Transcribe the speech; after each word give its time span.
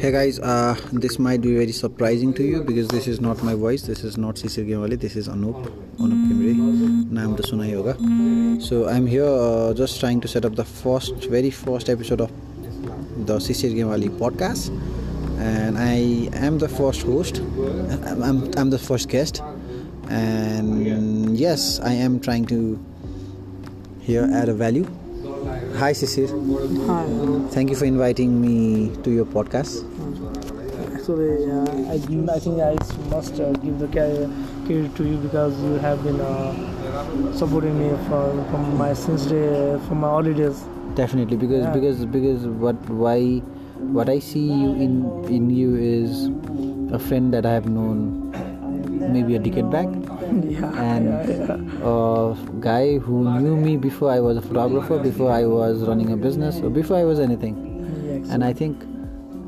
Hey 0.00 0.12
guys, 0.12 0.38
uh, 0.40 0.80
this 0.92 1.18
might 1.18 1.42
be 1.42 1.52
very 1.52 1.72
surprising 1.72 2.32
to 2.32 2.42
you 2.42 2.62
because 2.62 2.88
this 2.88 3.06
is 3.06 3.20
not 3.20 3.42
my 3.42 3.52
voice. 3.54 3.82
This 3.82 4.02
is 4.02 4.16
not 4.16 4.36
Sisir 4.36 4.66
Gemwali. 4.66 4.98
This 4.98 5.14
is 5.14 5.28
Anup, 5.28 5.70
Anup 5.98 6.22
Kimre. 6.26 6.54
Naam 7.10 7.36
to 7.36 7.42
Suna 7.42 7.66
Yoga. 7.66 7.98
So 8.62 8.88
I'm 8.88 9.06
here 9.06 9.26
uh, 9.26 9.74
just 9.74 10.00
trying 10.00 10.22
to 10.22 10.26
set 10.26 10.46
up 10.46 10.56
the 10.56 10.64
first, 10.64 11.28
very 11.28 11.50
first 11.50 11.90
episode 11.90 12.22
of 12.22 12.30
the 13.26 13.36
Sisir 13.36 13.74
Gemwali 13.76 14.08
podcast, 14.08 14.70
and 15.38 15.76
I 15.76 16.30
am 16.46 16.56
the 16.56 16.68
first 16.70 17.02
host. 17.02 17.40
I'm, 18.08 18.22
I'm, 18.22 18.50
I'm 18.56 18.70
the 18.70 18.78
first 18.78 19.10
guest, 19.10 19.42
and 20.08 21.36
yes, 21.38 21.78
I 21.80 21.92
am 21.92 22.20
trying 22.20 22.46
to 22.46 22.82
here 24.00 24.26
add 24.32 24.48
a 24.48 24.54
value. 24.54 24.88
Hi 25.76 25.92
Sisir. 25.92 26.28
Hi. 26.88 27.04
Thank 27.52 27.70
you 27.70 27.76
for 27.76 27.84
inviting 27.84 28.40
me 28.40 28.94
to 29.02 29.10
your 29.10 29.24
podcast. 29.24 29.84
Actually, 30.10 31.50
uh, 31.50 31.90
I, 31.90 32.34
I 32.34 32.38
think 32.38 32.60
I 32.60 32.76
must 33.10 33.38
uh, 33.40 33.52
give 33.52 33.78
the 33.78 33.88
credit 33.88 34.96
to 34.96 35.04
you 35.04 35.16
because 35.18 35.58
you 35.62 35.74
have 35.74 36.02
been 36.02 36.20
uh, 36.20 37.32
supporting 37.34 37.78
me 37.78 37.90
for, 38.08 38.32
from 38.50 38.76
my 38.78 38.92
since 38.94 39.26
day 39.26 39.78
from 39.86 40.00
my 40.00 40.08
holidays. 40.08 40.64
Definitely, 40.94 41.36
because 41.36 41.64
Yeah. 41.64 41.72
because 41.72 42.04
because 42.06 42.46
what 42.46 42.76
why 42.90 43.38
what 43.98 44.08
I 44.08 44.18
see 44.18 44.46
you 44.46 44.72
in 44.74 44.94
in 45.28 45.50
you 45.50 45.74
is 45.76 46.28
a 46.92 46.98
friend 46.98 47.32
that 47.34 47.46
I 47.46 47.52
have 47.52 47.68
known 47.68 48.30
maybe 49.12 49.36
a 49.36 49.38
decade 49.38 49.70
back, 49.70 49.86
yeah, 50.44 50.82
and 50.90 51.06
yeah, 51.28 51.86
a 51.86 52.36
guy 52.60 52.98
who 52.98 53.24
knew 53.40 53.56
me 53.56 53.76
before 53.76 54.10
I 54.10 54.20
was 54.20 54.36
a 54.36 54.42
photographer, 54.42 54.98
before 54.98 55.30
I 55.32 55.44
was 55.46 55.82
running 55.82 56.12
a 56.12 56.16
business, 56.16 56.60
or 56.60 56.70
before 56.70 56.96
I 56.96 57.04
was 57.04 57.18
anything. 57.20 57.66
And 58.30 58.44
I 58.44 58.52
think 58.52 58.84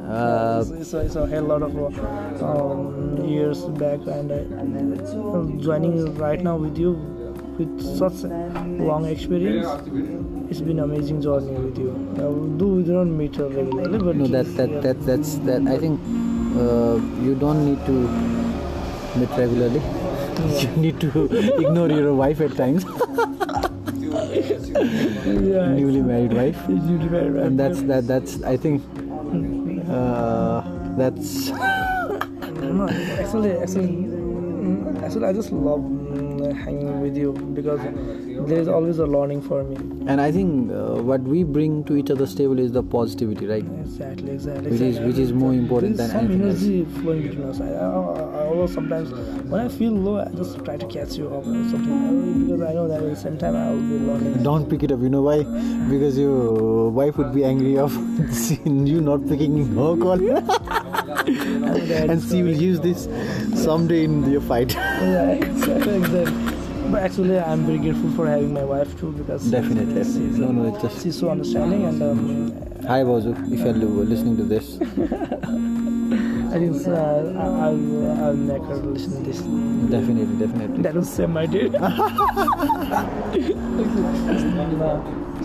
uh, 0.08 0.60
it's, 0.60 0.70
it's, 0.70 0.94
it's 0.94 1.16
a 1.16 1.26
hell 1.26 1.44
lot 1.44 1.62
of 1.62 1.76
um, 2.42 3.24
years 3.24 3.64
back, 3.78 4.00
and 4.06 4.32
I, 4.32 4.44
joining 5.62 6.14
right 6.16 6.40
now 6.40 6.56
with 6.56 6.76
you 6.76 6.92
with 7.58 7.98
such 7.98 8.24
long 8.24 9.04
experience. 9.06 9.66
It's 10.50 10.60
been 10.60 10.80
amazing 10.80 11.22
journey 11.22 11.52
with 11.52 11.78
you. 11.78 11.92
Do 12.58 12.66
we 12.68 12.82
don't 12.82 13.16
meet 13.16 13.36
regularly, 13.36 13.98
but 13.98 14.16
no, 14.16 14.26
that 14.26 14.46
yeah. 14.46 14.66
that 14.66 14.82
that 14.82 15.06
that's 15.06 15.36
that. 15.46 15.62
I 15.68 15.78
think 15.78 16.00
uh, 16.56 16.96
you 17.22 17.34
don't 17.38 17.64
need 17.64 17.84
to 17.86 17.92
meet 19.18 19.30
regularly. 19.30 19.80
You 20.60 20.68
need 20.76 21.00
to 21.00 21.08
ignore 21.60 21.88
your 21.88 22.14
wife 22.14 22.40
at 22.40 22.56
times, 22.56 22.84
yeah, 25.44 25.68
newly 25.68 26.02
married 26.02 26.32
wife. 26.32 26.68
newly 26.68 27.08
married, 27.08 27.32
right? 27.32 27.46
and 27.46 27.60
that's 27.60 27.82
that 27.82 28.06
that's 28.08 28.42
i 28.42 28.56
think 28.56 28.82
uh, 29.88 30.62
that's 30.96 31.48
No, 32.62 32.88
actually, 33.18 33.58
actually, 33.58 34.06
actually, 35.02 35.26
I 35.26 35.32
just 35.32 35.50
love 35.52 35.80
mm, 35.80 36.52
hanging 36.64 37.00
with 37.00 37.16
you 37.16 37.32
because 37.54 37.80
there 38.48 38.58
is 38.58 38.68
always 38.68 38.98
a 38.98 39.06
learning 39.06 39.40
for 39.42 39.62
me. 39.64 39.76
and 40.12 40.20
i 40.20 40.30
think 40.36 40.70
uh, 40.76 40.94
what 41.08 41.20
we 41.32 41.40
bring 41.56 41.74
to 41.88 41.96
each 41.98 42.08
other's 42.14 42.32
table 42.38 42.58
is 42.62 42.72
the 42.76 42.82
positivity 42.94 43.46
right 43.50 43.66
Exactly, 43.82 44.32
exactly. 44.32 44.70
Which 44.72 44.80
is- 44.86 44.98
which 45.08 45.18
is 45.24 45.32
more 45.42 45.52
important 45.58 45.96
There 45.98 46.06
is 46.06 46.12
than 46.12 46.22
some 46.22 46.30
anything 46.30 46.48
else. 46.48 46.62
energy 46.62 47.00
flowing 47.02 47.22
between 47.26 47.44
us. 47.50 47.60
I, 47.66 47.68
I, 47.68 47.84
I 48.40 48.42
always 48.46 48.72
sometimes 48.78 49.12
when 49.52 49.60
I 49.66 49.68
feel 49.76 49.92
low, 50.06 50.16
I 50.22 50.26
just 50.40 50.58
try 50.64 50.76
to 50.84 50.88
catch 50.94 51.14
you 51.20 51.28
up 51.28 51.46
or 51.52 51.62
something 51.74 52.42
because 52.42 52.62
I 52.70 52.72
know 52.78 52.88
that 52.88 53.00
at 53.02 53.10
the 53.10 53.20
same 53.24 53.38
time 53.44 53.54
I 53.62 53.70
will 53.70 53.86
be 53.92 53.98
learning. 54.08 54.42
don't 54.48 54.68
pick 54.74 54.82
it 54.88 54.96
up 54.96 55.00
you 55.08 55.12
know 55.16 55.22
why 55.28 55.36
because 55.92 56.18
your 56.24 56.90
wife 57.00 57.16
would 57.22 57.32
be 57.38 57.44
angry 57.52 57.76
of 57.86 57.92
seeing 58.42 58.84
you 58.94 59.00
not 59.12 59.28
picking 59.34 59.56
her 59.78 59.92
call 60.06 60.26
and 61.32 62.22
she 62.28 62.42
will 62.42 62.60
use 62.68 62.80
this 62.80 63.08
someday 63.64 64.02
in 64.04 64.16
your 64.32 64.40
fight 64.40 64.74
Yeah, 65.02 65.30
exactly, 65.30 65.96
exactly. 65.96 66.90
But 66.90 67.02
actually, 67.02 67.38
I'm 67.38 67.64
very 67.64 67.78
grateful 67.78 68.10
for 68.12 68.26
having 68.26 68.52
my 68.52 68.64
wife 68.64 68.98
too 68.98 69.12
because 69.12 69.50
definitely 69.50 70.02
she's, 70.04 70.38
no 70.38 70.50
no 70.52 70.68
it's 70.74 70.82
just 70.82 71.02
she's 71.02 71.18
so 71.18 71.30
understanding 71.30 71.84
and 71.86 72.02
um, 72.02 72.52
hi 72.86 73.00
Bozu 73.02 73.32
if 73.52 73.60
you're 73.60 73.72
li- 73.72 74.04
listening 74.12 74.36
to 74.36 74.42
this 74.42 74.76
I 76.52 76.58
think 76.58 76.86
uh, 76.86 76.92
I- 76.92 77.66
I'll, 77.66 78.24
I'll 78.24 78.34
make 78.36 78.62
her 78.64 78.76
listen 78.76 79.12
to 79.24 79.30
this. 79.30 79.38
definitely 79.90 80.36
definitely 80.44 80.82
That 80.82 80.94
was 80.94 81.08
Sam, 81.08 81.36
I 81.36 81.46
did. 81.46 81.72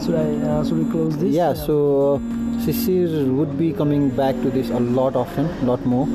should 0.04 0.16
I 0.16 0.28
uh, 0.48 0.66
should 0.66 0.78
we 0.86 0.92
close 0.92 1.18
this? 1.18 1.34
yeah 1.34 1.54
so 1.54 2.20
Sisir 2.66 3.32
would 3.38 3.58
be 3.58 3.72
coming 3.74 4.10
back 4.10 4.36
to 4.42 4.50
this 4.50 4.70
a 4.70 4.80
lot 4.80 5.16
often 5.16 5.48
lot 5.66 5.86
more 5.86 6.08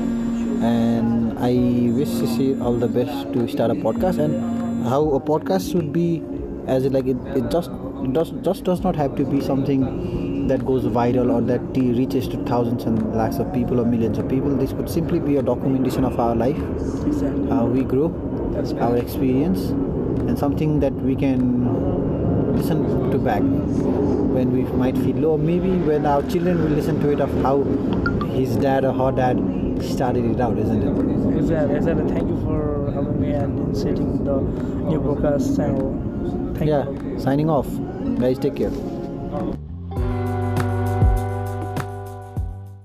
and 0.63 1.37
I 1.39 1.53
wish 1.93 2.07
Sisir 2.07 2.61
all 2.61 2.73
the 2.73 2.87
best 2.87 3.33
to 3.33 3.47
start 3.47 3.71
a 3.71 3.75
podcast 3.75 4.19
and 4.19 4.85
how 4.87 5.01
a 5.11 5.19
podcast 5.19 5.71
should 5.71 5.91
be 5.91 6.23
as 6.67 6.85
it 6.85 6.93
like 6.93 7.05
it, 7.05 7.17
it 7.35 7.49
just 7.51 7.71
does 8.13 8.31
just 8.41 8.63
does 8.63 8.81
not 8.83 8.95
have 8.95 9.15
to 9.17 9.25
be 9.25 9.41
something 9.41 10.47
that 10.47 10.65
goes 10.65 10.85
viral 10.85 11.31
or 11.33 11.41
that 11.41 11.73
t- 11.73 11.91
reaches 11.91 12.27
to 12.27 12.37
thousands 12.45 12.83
and 12.83 13.15
lakhs 13.15 13.39
of 13.39 13.51
people 13.53 13.79
or 13.79 13.85
millions 13.85 14.17
of 14.17 14.27
people. 14.29 14.55
This 14.55 14.73
could 14.73 14.89
simply 14.89 15.19
be 15.19 15.37
a 15.37 15.41
documentation 15.41 16.03
of 16.03 16.19
our 16.19 16.35
life 16.35 16.57
exactly. 17.05 17.49
how 17.49 17.65
we 17.65 17.83
grow 17.83 18.09
That's 18.53 18.73
our 18.73 18.97
experience 18.97 19.69
and 19.69 20.37
something 20.37 20.79
that 20.81 20.93
we 20.93 21.15
can 21.15 22.55
listen 22.55 23.09
to 23.11 23.17
back 23.17 23.41
when 23.41 24.51
we 24.51 24.63
might 24.77 24.97
feel 24.97 25.15
low. 25.15 25.37
Maybe 25.37 25.71
when 25.71 26.05
our 26.05 26.21
children 26.23 26.61
will 26.63 26.71
listen 26.71 26.99
to 27.01 27.11
it 27.11 27.21
of 27.21 27.31
how 27.41 27.63
his 28.37 28.55
dad 28.57 28.83
or 28.85 28.93
her 28.93 29.11
dad 29.11 29.37
started 29.83 30.25
it 30.25 30.39
out 30.39 30.57
isn't 30.57 30.81
it 30.81 31.37
Exactly. 31.37 31.75
Exactly. 31.75 32.07
Thank 32.13 32.29
you 32.29 32.39
for 32.45 32.91
having 32.93 33.19
me 33.19 33.31
and 33.31 33.59
initiating 33.59 34.23
the 34.23 34.39
new 34.89 34.99
podcast 34.99 35.55
channel. 35.55 35.91
Thank 36.55 36.69
yeah 36.69 36.89
you. 36.89 37.19
signing 37.19 37.49
off 37.49 37.67
guys 38.19 38.39
take 38.39 38.55
care 38.55 39.72